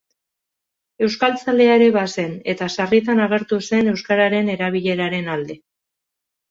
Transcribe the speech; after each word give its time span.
Euskaltzalea 1.07 1.75
ere 1.81 1.91
bazen 1.97 2.33
eta 2.55 2.71
sarritan 2.77 3.23
agertu 3.29 3.63
zen 3.69 3.93
euskararen 3.95 4.53
erabileraren 4.59 5.35
alde. 5.37 5.65